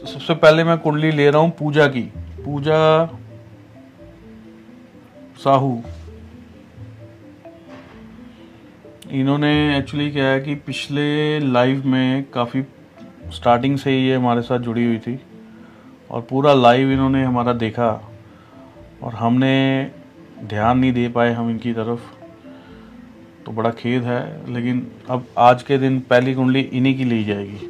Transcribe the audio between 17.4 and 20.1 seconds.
देखा और हमने